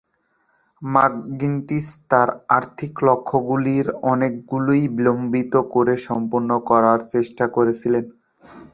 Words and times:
McGinty's 0.81 1.87
তার 2.09 2.27
আর্থিক 2.57 2.93
লক্ষ্যগুলির 3.07 3.87
অনেকগুলিই 4.11 4.83
বিলম্বিত 4.97 5.53
করে 5.73 5.93
সম্পন্ন 6.07 6.49
করার 6.69 6.99
চেষ্টা 7.13 7.45
করেছিলেন। 7.55 8.05